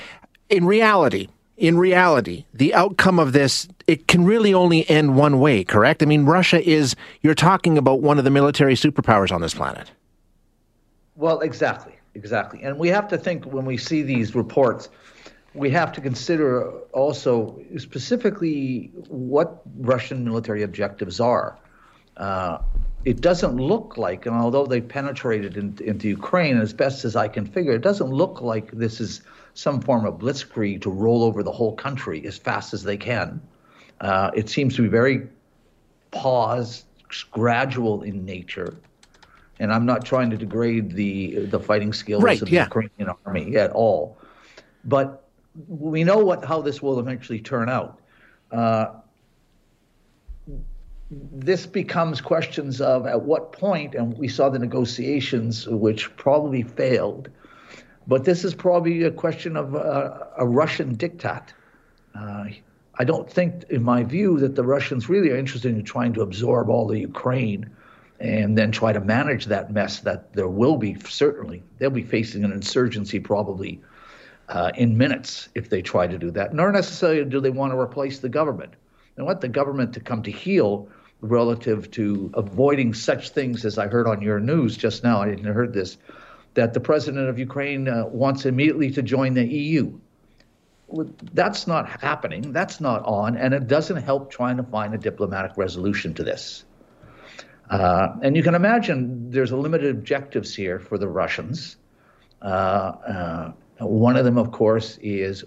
in 0.47 0.63
reality, 0.63 1.27
in 1.59 1.77
reality, 1.77 2.45
the 2.53 2.73
outcome 2.73 3.19
of 3.19 3.33
this, 3.33 3.67
it 3.89 4.07
can 4.07 4.23
really 4.23 4.53
only 4.53 4.87
end 4.87 5.15
one 5.15 5.39
way, 5.39 5.63
correct? 5.63 6.03
I 6.03 6.05
mean, 6.05 6.23
Russia 6.25 6.61
is, 6.61 6.95
you're 7.21 7.33
talking 7.33 7.75
about 7.75 8.01
one 8.01 8.19
of 8.19 8.23
the 8.23 8.29
military 8.29 8.75
superpowers 8.75 9.31
on 9.31 9.41
this 9.41 9.55
planet. 9.55 9.91
Well, 11.15 11.39
exactly, 11.39 11.93
exactly. 12.13 12.61
And 12.61 12.77
we 12.77 12.89
have 12.89 13.07
to 13.07 13.17
think 13.17 13.45
when 13.45 13.65
we 13.65 13.77
see 13.77 14.03
these 14.03 14.35
reports, 14.35 14.89
we 15.55 15.71
have 15.71 15.91
to 15.93 16.01
consider 16.01 16.69
also 16.93 17.59
specifically 17.79 18.91
what 19.07 19.63
Russian 19.79 20.23
military 20.23 20.61
objectives 20.61 21.19
are. 21.19 21.57
Uh, 22.15 22.59
it 23.05 23.21
doesn't 23.21 23.57
look 23.57 23.97
like, 23.97 24.27
and 24.27 24.35
although 24.35 24.67
they 24.67 24.81
penetrated 24.81 25.57
in, 25.57 25.75
into 25.83 26.07
Ukraine, 26.09 26.59
as 26.59 26.73
best 26.73 27.05
as 27.05 27.15
I 27.15 27.27
can 27.27 27.47
figure, 27.47 27.71
it 27.71 27.81
doesn't 27.81 28.11
look 28.11 28.39
like 28.39 28.69
this 28.69 29.01
is 29.01 29.21
some 29.55 29.81
form 29.81 30.05
of 30.05 30.19
blitzkrieg 30.19 30.83
to 30.83 30.91
roll 30.91 31.23
over 31.23 31.41
the 31.41 31.51
whole 31.51 31.75
country 31.75 32.23
as 32.27 32.37
fast 32.37 32.75
as 32.75 32.83
they 32.83 32.97
can. 32.97 33.41
Uh, 34.01 34.31
it 34.35 34.49
seems 34.49 34.75
to 34.75 34.81
be 34.81 34.87
very 34.87 35.27
paused, 36.11 36.85
gradual 37.31 38.03
in 38.03 38.25
nature. 38.25 38.75
And 39.59 39.73
I'm 39.73 39.85
not 39.85 40.05
trying 40.05 40.29
to 40.29 40.37
degrade 40.37 40.91
the 40.91 41.45
the 41.47 41.59
fighting 41.59 41.91
skills 41.91 42.23
right, 42.23 42.41
of 42.41 42.47
yeah. 42.49 42.63
the 42.63 42.67
Ukrainian 42.67 43.15
army 43.25 43.57
at 43.57 43.71
all, 43.71 44.17
but 44.85 45.27
we 45.67 46.05
know 46.05 46.19
what 46.19 46.45
how 46.45 46.61
this 46.61 46.81
will 46.81 46.97
eventually 46.97 47.41
turn 47.41 47.67
out. 47.67 47.99
Uh, 48.51 48.85
this 51.11 51.65
becomes 51.65 52.21
questions 52.21 52.79
of 52.79 53.05
at 53.05 53.21
what 53.21 53.51
point, 53.51 53.95
and 53.95 54.17
we 54.17 54.27
saw 54.27 54.47
the 54.47 54.59
negotiations, 54.59 55.67
which 55.67 56.15
probably 56.15 56.63
failed, 56.63 57.29
but 58.07 58.23
this 58.23 58.45
is 58.45 58.53
probably 58.53 59.03
a 59.03 59.11
question 59.11 59.57
of 59.57 59.75
uh, 59.75 60.19
a 60.37 60.47
Russian 60.47 60.95
diktat. 60.95 61.49
Uh, 62.15 62.45
I 62.99 63.05
don't 63.05 63.31
think, 63.31 63.63
in 63.69 63.81
my 63.81 64.03
view, 64.03 64.39
that 64.39 64.55
the 64.55 64.63
Russians 64.63 65.07
really 65.07 65.31
are 65.31 65.37
interested 65.37 65.73
in 65.73 65.83
trying 65.85 66.13
to 66.13 66.21
absorb 66.21 66.69
all 66.69 66.85
the 66.85 66.99
Ukraine 66.99 67.69
and 68.19 68.57
then 68.57 68.71
try 68.73 68.91
to 68.91 68.99
manage 68.99 69.45
that 69.45 69.71
mess 69.71 70.01
that 70.01 70.33
there 70.33 70.49
will 70.49 70.75
be, 70.75 70.97
certainly. 71.07 71.63
They'll 71.77 71.89
be 71.89 72.03
facing 72.03 72.43
an 72.43 72.51
insurgency 72.51 73.21
probably 73.21 73.81
uh, 74.49 74.71
in 74.75 74.97
minutes 74.97 75.47
if 75.55 75.69
they 75.69 75.81
try 75.81 76.07
to 76.07 76.17
do 76.17 76.29
that. 76.31 76.53
Nor 76.53 76.73
necessarily 76.73 77.23
do 77.23 77.39
they 77.39 77.49
want 77.49 77.71
to 77.71 77.79
replace 77.79 78.19
the 78.19 78.27
government. 78.27 78.73
They 79.15 79.23
want 79.23 79.39
the 79.39 79.47
government 79.47 79.93
to 79.93 80.01
come 80.01 80.21
to 80.23 80.31
heel 80.31 80.89
relative 81.21 81.89
to 81.91 82.31
avoiding 82.33 82.93
such 82.93 83.29
things 83.29 83.63
as 83.63 83.77
I 83.77 83.87
heard 83.87 84.07
on 84.07 84.21
your 84.21 84.41
news 84.41 84.75
just 84.75 85.03
now. 85.03 85.21
I 85.21 85.29
didn't 85.29 85.53
heard 85.53 85.73
this 85.73 85.97
that 86.55 86.73
the 86.73 86.79
president 86.79 87.29
of 87.29 87.37
Ukraine 87.37 87.87
uh, 87.87 88.05
wants 88.07 88.45
immediately 88.45 88.91
to 88.91 89.01
join 89.01 89.33
the 89.35 89.45
EU. 89.45 89.97
That's 91.33 91.67
not 91.67 92.01
happening. 92.01 92.51
That's 92.51 92.79
not 92.81 93.03
on, 93.05 93.37
and 93.37 93.53
it 93.53 93.67
doesn't 93.67 94.01
help 94.03 94.31
trying 94.31 94.57
to 94.57 94.63
find 94.63 94.93
a 94.93 94.97
diplomatic 94.97 95.57
resolution 95.57 96.13
to 96.15 96.23
this. 96.23 96.65
Uh, 97.69 98.15
and 98.21 98.35
you 98.35 98.41
can 98.41 98.55
imagine 98.55 99.29
there's 99.29 99.51
a 99.51 99.57
limited 99.57 99.95
objectives 99.95 100.55
here 100.55 100.79
for 100.79 100.97
the 100.97 101.07
Russians. 101.07 101.77
Uh, 102.41 102.45
uh 102.45 103.51
one 103.79 104.17
of 104.17 104.25
them, 104.25 104.37
of 104.37 104.51
course, 104.51 104.97
is 105.01 105.43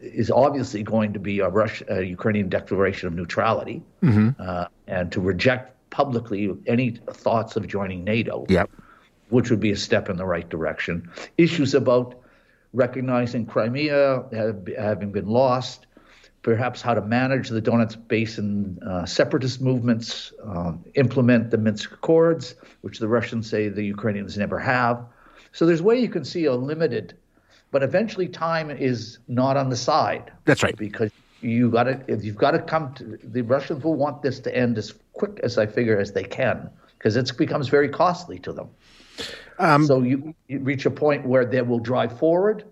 is 0.00 0.30
obviously 0.30 0.82
going 0.82 1.12
to 1.12 1.18
be 1.18 1.40
a, 1.40 1.48
Rush, 1.48 1.82
a 1.88 2.02
Ukrainian 2.02 2.48
declaration 2.48 3.06
of 3.08 3.14
neutrality 3.14 3.82
mm-hmm. 4.02 4.30
Uh, 4.40 4.66
and 4.86 5.12
to 5.12 5.20
reject 5.20 5.76
publicly 5.90 6.50
any 6.66 6.92
thoughts 7.10 7.56
of 7.56 7.66
joining 7.68 8.02
NATO. 8.04 8.46
Yep 8.48 8.70
which 9.30 9.50
would 9.50 9.60
be 9.60 9.70
a 9.70 9.76
step 9.76 10.08
in 10.08 10.16
the 10.16 10.26
right 10.26 10.48
direction. 10.48 11.08
Issues 11.38 11.74
about 11.74 12.19
recognizing 12.72 13.46
Crimea 13.46 14.24
having 14.78 15.12
been 15.12 15.26
lost, 15.26 15.86
perhaps 16.42 16.80
how 16.80 16.94
to 16.94 17.00
manage 17.00 17.48
the 17.48 17.60
Donetsk 17.60 18.08
Basin 18.08 18.78
uh, 18.86 19.04
separatist 19.04 19.60
movements, 19.60 20.32
um, 20.44 20.84
implement 20.94 21.50
the 21.50 21.58
Minsk 21.58 21.92
Accords, 21.92 22.54
which 22.80 22.98
the 22.98 23.08
Russians 23.08 23.48
say 23.48 23.68
the 23.68 23.84
Ukrainians 23.84 24.38
never 24.38 24.58
have. 24.58 25.04
So 25.52 25.66
there's 25.66 25.80
a 25.80 25.84
way 25.84 25.98
you 25.98 26.08
can 26.08 26.24
see 26.24 26.44
a 26.46 26.54
limited, 26.54 27.16
but 27.70 27.82
eventually 27.82 28.28
time 28.28 28.70
is 28.70 29.18
not 29.28 29.56
on 29.56 29.68
the 29.68 29.76
side. 29.76 30.32
That's 30.44 30.62
right. 30.62 30.76
Because 30.76 31.10
you 31.42 31.70
got 31.70 31.84
to, 31.84 32.18
you've 32.20 32.36
got 32.36 32.52
to 32.52 32.60
come 32.60 32.94
to 32.94 33.18
the 33.22 33.42
Russians 33.42 33.82
will 33.82 33.96
want 33.96 34.22
this 34.22 34.40
to 34.40 34.56
end 34.56 34.78
as 34.78 34.94
quick 35.12 35.40
as 35.42 35.58
I 35.58 35.66
figure 35.66 35.98
as 35.98 36.12
they 36.12 36.24
can 36.24 36.70
because 36.98 37.16
it 37.16 37.36
becomes 37.36 37.68
very 37.68 37.88
costly 37.88 38.38
to 38.40 38.52
them. 38.52 38.68
Um, 39.58 39.86
so 39.86 40.02
you, 40.02 40.34
you, 40.48 40.60
reach 40.60 40.86
a 40.86 40.90
point 40.90 41.26
where 41.26 41.44
they 41.44 41.62
will 41.62 41.78
drive 41.78 42.18
forward, 42.18 42.64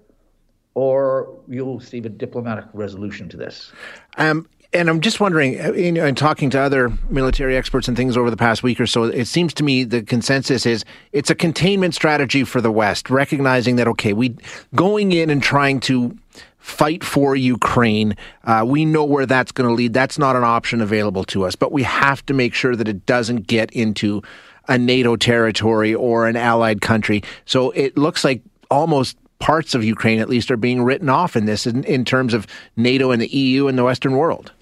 or 0.75 1.41
you'll 1.49 1.81
see 1.81 1.99
a 1.99 2.09
diplomatic 2.09 2.65
resolution 2.73 3.29
to 3.31 3.37
this. 3.37 3.73
Um, 4.17 4.49
and 4.73 4.91
I'm 4.91 5.01
just 5.01 5.19
wondering, 5.19 5.59
uh, 5.59 5.73
in, 5.73 5.97
in, 5.97 6.15
talking 6.15 6.51
to 6.51 6.61
other 6.61 6.91
military 7.09 7.57
experts 7.57 7.89
and 7.89 7.97
things 7.97 8.17
over 8.17 8.31
the 8.31 8.37
past 8.37 8.63
week 8.63 8.79
or 8.81 8.87
so, 8.87 9.05
it 9.05 9.25
seems 9.25 9.55
to 9.55 9.65
me 9.65 9.85
the 9.85 10.03
consensus 10.03 10.67
is 10.67 10.85
it's 11.13 11.31
a 11.31 11.35
containment 11.35 11.95
strategy 11.95 12.45
for 12.45 12.61
the 12.61 12.71
West, 12.71 13.09
recognizing 13.09 13.77
that 13.77 13.89
okay, 13.89 14.13
we 14.13 14.37
going 14.75 15.13
in 15.13 15.31
and 15.31 15.43
trying 15.43 15.81
to 15.81 16.17
fight 16.59 17.03
for 17.03 17.35
Ukraine. 17.35 18.15
Uh, 18.45 18.63
we 18.67 18.85
know 18.85 19.05
where 19.05 19.25
that's 19.25 19.53
going 19.53 19.69
to 19.69 19.75
lead. 19.75 19.95
That's 19.95 20.19
not 20.19 20.37
an 20.37 20.45
option 20.45 20.83
available 20.83 21.25
to 21.25 21.47
us, 21.47 21.57
but 21.57 21.73
we 21.73 21.83
have 21.85 22.25
to 22.27 22.35
make 22.35 22.53
sure 22.53 22.77
that 22.77 22.89
it 22.89 23.07
doesn't 23.07 23.47
get 23.47 23.71
into 23.73 24.23
a 24.69 24.79
NATO 24.79 25.17
territory 25.17 25.95
or 25.95 26.27
an 26.27 26.37
allied 26.37 26.81
country. 26.81 27.23
So 27.45 27.71
it 27.71 27.97
looks 27.97 28.25
like 28.25 28.43
almost 28.71 29.17
parts 29.39 29.75
of 29.75 29.85
Ukraine, 29.85 30.19
at 30.19 30.29
least, 30.29 30.51
are 30.51 30.57
being 30.57 30.83
written 30.83 31.09
off 31.09 31.37
in 31.37 31.47
this 31.47 31.67
in, 31.67 31.85
in 31.85 32.05
terms 32.05 32.35
of 32.35 32.47
NATO 32.77 33.11
and 33.11 33.23
the 33.23 33.29
EU 33.29 33.69
and 33.69 33.79
the 33.79 33.85
Western 33.85 34.17
world. 34.17 34.53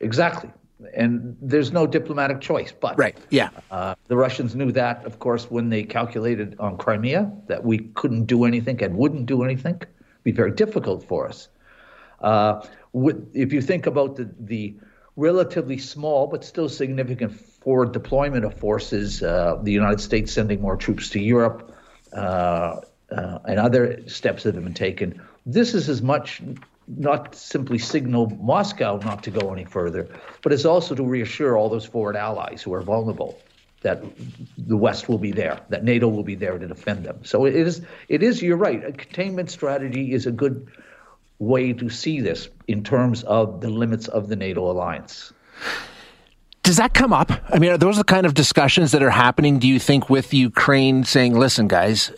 Exactly. 0.00 0.50
And 0.94 1.36
there's 1.42 1.72
no 1.72 1.86
diplomatic 1.86 2.40
choice. 2.40 2.72
But 2.72 2.96
right, 2.98 3.16
yeah, 3.30 3.50
uh, 3.70 3.94
the 4.06 4.16
Russians 4.16 4.54
knew 4.54 4.70
that, 4.72 5.04
of 5.04 5.18
course, 5.18 5.50
when 5.50 5.68
they 5.70 5.82
calculated 5.82 6.56
on 6.60 6.78
Crimea 6.78 7.30
that 7.48 7.64
we 7.64 7.78
couldn't 7.94 8.24
do 8.24 8.44
anything 8.44 8.82
and 8.82 8.96
wouldn't 8.96 9.26
do 9.26 9.42
anything. 9.42 9.74
It'd 9.74 10.24
be 10.24 10.32
very 10.32 10.52
difficult 10.52 11.06
for 11.06 11.28
us. 11.28 11.48
Uh, 12.20 12.64
with, 12.92 13.28
if 13.34 13.52
you 13.52 13.60
think 13.60 13.86
about 13.86 14.16
the, 14.16 14.30
the 14.38 14.74
relatively 15.18 15.78
small 15.78 16.28
but 16.28 16.44
still 16.44 16.68
significant 16.68 17.32
forward 17.34 17.92
deployment 17.92 18.44
of 18.44 18.54
forces, 18.54 19.20
uh, 19.22 19.58
the 19.62 19.72
United 19.72 20.00
States 20.00 20.32
sending 20.32 20.60
more 20.60 20.76
troops 20.76 21.10
to 21.10 21.20
Europe, 21.20 21.74
uh, 22.12 22.80
uh, 23.10 23.38
and 23.44 23.58
other 23.58 24.08
steps 24.08 24.44
that 24.44 24.54
have 24.54 24.62
been 24.62 24.74
taken. 24.74 25.20
This 25.44 25.74
is 25.74 25.88
as 25.88 26.02
much 26.02 26.40
not 26.86 27.34
simply 27.34 27.78
signal 27.78 28.30
Moscow 28.30 28.98
not 28.98 29.24
to 29.24 29.30
go 29.30 29.52
any 29.52 29.64
further, 29.64 30.08
but 30.42 30.52
it's 30.52 30.64
also 30.64 30.94
to 30.94 31.02
reassure 31.02 31.58
all 31.58 31.68
those 31.68 31.84
forward 31.84 32.16
allies 32.16 32.62
who 32.62 32.72
are 32.72 32.82
vulnerable 32.82 33.38
that 33.82 34.02
the 34.56 34.76
West 34.76 35.08
will 35.08 35.18
be 35.18 35.32
there, 35.32 35.60
that 35.68 35.84
NATO 35.84 36.08
will 36.08 36.22
be 36.22 36.34
there 36.34 36.58
to 36.58 36.66
defend 36.66 37.04
them. 37.04 37.24
So 37.24 37.44
it 37.44 37.54
is, 37.54 37.82
it 38.08 38.22
is. 38.22 38.40
You're 38.42 38.56
right. 38.56 38.84
A 38.84 38.92
containment 38.92 39.50
strategy 39.50 40.12
is 40.12 40.26
a 40.26 40.32
good 40.32 40.68
way 41.38 41.72
to 41.72 41.88
see 41.88 42.20
this 42.20 42.48
in 42.66 42.82
terms 42.82 43.22
of 43.24 43.60
the 43.60 43.70
limits 43.70 44.08
of 44.08 44.28
the 44.28 44.36
NATO 44.36 44.70
alliance. 44.70 45.32
Does 46.62 46.76
that 46.76 46.92
come 46.92 47.12
up? 47.12 47.32
I 47.48 47.58
mean, 47.58 47.70
are 47.70 47.78
those 47.78 47.96
the 47.96 48.04
kind 48.04 48.26
of 48.26 48.34
discussions 48.34 48.92
that 48.92 49.02
are 49.02 49.10
happening, 49.10 49.58
do 49.58 49.66
you 49.66 49.78
think, 49.78 50.10
with 50.10 50.34
Ukraine 50.34 51.04
saying, 51.04 51.38
listen, 51.38 51.66
guys, 51.66 52.10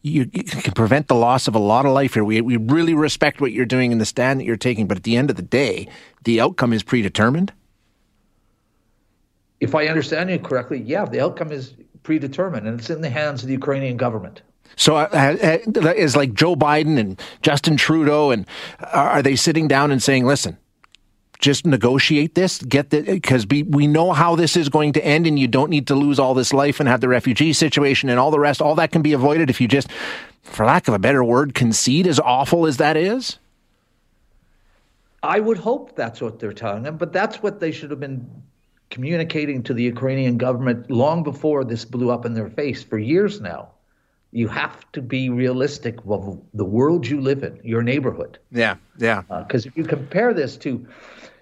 you, 0.00 0.30
you, 0.32 0.44
can 0.44 0.72
prevent 0.72 1.08
the 1.08 1.14
loss 1.14 1.46
of 1.46 1.54
a 1.54 1.58
lot 1.58 1.84
of 1.84 1.92
life 1.92 2.14
here. 2.14 2.24
We, 2.24 2.40
we 2.40 2.56
really 2.56 2.94
respect 2.94 3.40
what 3.40 3.52
you're 3.52 3.66
doing 3.66 3.92
and 3.92 4.00
the 4.00 4.06
stand 4.06 4.40
that 4.40 4.44
you're 4.44 4.56
taking, 4.56 4.86
but 4.86 4.96
at 4.96 5.02
the 5.02 5.16
end 5.16 5.30
of 5.30 5.36
the 5.36 5.42
day, 5.42 5.88
the 6.24 6.40
outcome 6.40 6.72
is 6.72 6.82
predetermined? 6.82 7.52
If 9.60 9.74
I 9.74 9.86
understand 9.86 10.30
you 10.30 10.38
correctly, 10.38 10.80
yeah, 10.80 11.04
the 11.04 11.20
outcome 11.20 11.52
is 11.52 11.74
predetermined 12.02 12.66
and 12.66 12.80
it's 12.80 12.90
in 12.90 13.00
the 13.00 13.10
hands 13.10 13.42
of 13.42 13.48
the 13.48 13.54
Ukrainian 13.54 13.96
government. 13.96 14.42
So 14.76 14.96
uh, 14.96 15.08
uh, 15.12 15.92
is 15.94 16.16
like 16.16 16.34
Joe 16.34 16.56
Biden 16.56 16.98
and 16.98 17.20
Justin 17.42 17.76
Trudeau, 17.76 18.30
and 18.30 18.46
are 18.92 19.22
they 19.22 19.36
sitting 19.36 19.68
down 19.68 19.90
and 19.90 20.02
saying, 20.02 20.24
listen, 20.26 20.56
just 21.38 21.66
negotiate 21.66 22.34
this, 22.34 22.58
get 22.62 22.90
the 22.90 23.02
because 23.02 23.46
we, 23.46 23.64
we 23.64 23.86
know 23.86 24.12
how 24.12 24.36
this 24.36 24.56
is 24.56 24.68
going 24.68 24.92
to 24.94 25.04
end, 25.04 25.26
and 25.26 25.38
you 25.38 25.48
don't 25.48 25.70
need 25.70 25.88
to 25.88 25.94
lose 25.94 26.18
all 26.18 26.34
this 26.34 26.52
life 26.52 26.80
and 26.80 26.88
have 26.88 27.00
the 27.00 27.08
refugee 27.08 27.52
situation 27.52 28.08
and 28.08 28.18
all 28.18 28.30
the 28.30 28.40
rest. 28.40 28.62
All 28.62 28.76
that 28.76 28.92
can 28.92 29.02
be 29.02 29.12
avoided 29.12 29.50
if 29.50 29.60
you 29.60 29.68
just, 29.68 29.88
for 30.42 30.64
lack 30.64 30.88
of 30.88 30.94
a 30.94 30.98
better 30.98 31.22
word, 31.22 31.54
concede. 31.54 32.06
As 32.06 32.20
awful 32.20 32.66
as 32.66 32.76
that 32.78 32.96
is. 32.96 33.38
I 35.24 35.38
would 35.38 35.58
hope 35.58 35.94
that's 35.94 36.20
what 36.20 36.38
they're 36.38 36.52
telling 36.52 36.82
them, 36.82 36.96
but 36.96 37.12
that's 37.12 37.42
what 37.42 37.60
they 37.60 37.70
should 37.70 37.90
have 37.90 38.00
been 38.00 38.28
communicating 38.90 39.62
to 39.64 39.74
the 39.74 39.82
Ukrainian 39.82 40.36
government 40.36 40.90
long 40.90 41.22
before 41.22 41.64
this 41.64 41.84
blew 41.84 42.10
up 42.10 42.26
in 42.26 42.34
their 42.34 42.50
face 42.50 42.82
for 42.82 42.98
years 42.98 43.40
now. 43.40 43.70
You 44.32 44.48
have 44.48 44.90
to 44.92 45.02
be 45.02 45.28
realistic 45.28 45.98
of 46.06 46.40
the 46.54 46.64
world 46.64 47.06
you 47.06 47.20
live 47.20 47.42
in, 47.42 47.60
your 47.62 47.82
neighborhood. 47.82 48.38
Yeah, 48.50 48.76
yeah. 48.98 49.22
Because 49.22 49.66
uh, 49.66 49.68
if 49.68 49.76
you 49.76 49.84
compare 49.84 50.32
this 50.32 50.56
to, 50.58 50.86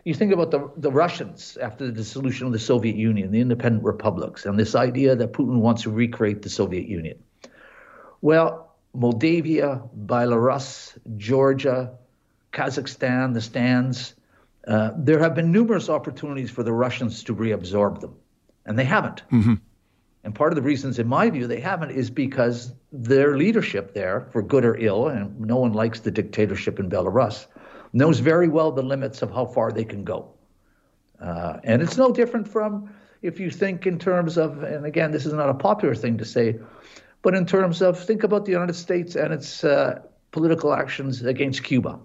you 0.04 0.12
think 0.12 0.32
about 0.32 0.50
the, 0.50 0.70
the 0.76 0.90
Russians 0.90 1.56
after 1.62 1.86
the 1.86 1.92
dissolution 1.92 2.46
of 2.46 2.52
the 2.52 2.58
Soviet 2.58 2.96
Union, 2.96 3.30
the 3.30 3.40
independent 3.40 3.84
republics, 3.84 4.44
and 4.44 4.58
this 4.58 4.74
idea 4.74 5.14
that 5.14 5.32
Putin 5.32 5.60
wants 5.60 5.82
to 5.82 5.90
recreate 5.90 6.42
the 6.42 6.50
Soviet 6.50 6.88
Union. 6.88 7.16
Well, 8.20 8.74
Moldavia, 8.92 9.82
Belarus, 9.96 10.98
Georgia, 11.16 11.92
Kazakhstan, 12.52 13.34
the 13.34 13.40
stands, 13.40 14.14
uh, 14.66 14.90
there 14.96 15.20
have 15.20 15.34
been 15.34 15.52
numerous 15.52 15.88
opportunities 15.88 16.50
for 16.50 16.62
the 16.62 16.72
Russians 16.72 17.24
to 17.24 17.34
reabsorb 17.34 18.00
them, 18.00 18.14
and 18.66 18.78
they 18.78 18.84
haven't. 18.84 19.22
Mm-hmm. 19.30 19.54
And 20.22 20.34
part 20.34 20.52
of 20.52 20.56
the 20.56 20.62
reasons, 20.62 20.98
in 20.98 21.08
my 21.08 21.30
view, 21.30 21.46
they 21.46 21.60
haven't 21.60 21.90
is 21.92 22.10
because 22.10 22.72
their 22.92 23.36
leadership 23.36 23.94
there, 23.94 24.28
for 24.32 24.42
good 24.42 24.64
or 24.64 24.76
ill, 24.76 25.08
and 25.08 25.40
no 25.40 25.56
one 25.56 25.72
likes 25.72 26.00
the 26.00 26.10
dictatorship 26.10 26.78
in 26.78 26.90
Belarus, 26.90 27.46
knows 27.92 28.18
very 28.18 28.48
well 28.48 28.70
the 28.70 28.82
limits 28.82 29.22
of 29.22 29.30
how 29.30 29.46
far 29.46 29.72
they 29.72 29.84
can 29.84 30.04
go. 30.04 30.32
Uh, 31.20 31.58
and 31.64 31.80
it's 31.82 31.96
no 31.96 32.12
different 32.12 32.46
from 32.46 32.90
if 33.22 33.38
you 33.38 33.50
think 33.50 33.86
in 33.86 33.98
terms 33.98 34.38
of, 34.38 34.62
and 34.62 34.86
again, 34.86 35.10
this 35.10 35.26
is 35.26 35.32
not 35.32 35.48
a 35.48 35.54
popular 35.54 35.94
thing 35.94 36.18
to 36.18 36.24
say, 36.24 36.58
but 37.22 37.34
in 37.34 37.44
terms 37.46 37.82
of 37.82 37.98
think 37.98 38.22
about 38.22 38.44
the 38.44 38.52
United 38.52 38.74
States 38.74 39.14
and 39.14 39.32
its 39.32 39.62
uh, 39.62 40.00
political 40.30 40.72
actions 40.72 41.22
against 41.22 41.62
Cuba 41.62 41.98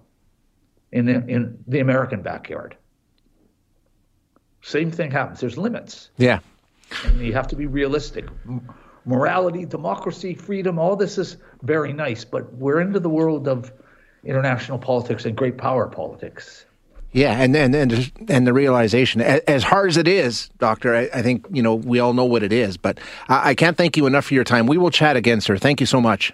in 0.92 1.06
the, 1.06 1.26
in 1.26 1.58
the 1.66 1.80
American 1.80 2.22
backyard. 2.22 2.76
Same 4.62 4.90
thing 4.90 5.10
happens. 5.10 5.40
There's 5.40 5.56
limits. 5.56 6.10
Yeah. 6.18 6.40
And 7.04 7.20
you 7.20 7.32
have 7.32 7.48
to 7.48 7.56
be 7.56 7.66
realistic. 7.66 8.26
Morality, 9.04 9.64
democracy, 9.64 10.34
freedom, 10.34 10.78
all 10.78 10.96
this 10.96 11.18
is 11.18 11.36
very 11.62 11.92
nice, 11.92 12.24
but 12.24 12.52
we're 12.54 12.80
into 12.80 13.00
the 13.00 13.08
world 13.08 13.48
of 13.48 13.72
international 14.24 14.78
politics 14.78 15.24
and 15.24 15.36
great 15.36 15.56
power 15.56 15.86
politics. 15.86 16.66
Yeah, 17.12 17.40
and 17.40 17.56
and 17.56 17.74
and, 17.74 18.12
and 18.28 18.46
the 18.46 18.52
realization, 18.52 19.22
as 19.22 19.62
hard 19.62 19.88
as 19.88 19.96
it 19.96 20.08
is, 20.08 20.50
Doctor, 20.58 20.94
I, 20.94 21.08
I 21.14 21.22
think 21.22 21.46
you 21.50 21.62
know 21.62 21.74
we 21.74 21.98
all 21.98 22.12
know 22.12 22.24
what 22.24 22.42
it 22.42 22.52
is. 22.52 22.76
But 22.76 22.98
I, 23.28 23.50
I 23.50 23.54
can't 23.54 23.76
thank 23.76 23.96
you 23.96 24.06
enough 24.06 24.26
for 24.26 24.34
your 24.34 24.44
time. 24.44 24.66
We 24.66 24.76
will 24.76 24.90
chat 24.90 25.16
again, 25.16 25.40
sir. 25.40 25.56
Thank 25.56 25.80
you 25.80 25.86
so 25.86 26.00
much. 26.00 26.32